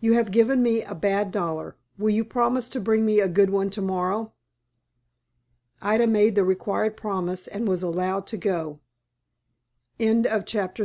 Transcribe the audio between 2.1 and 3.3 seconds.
promise to bring me a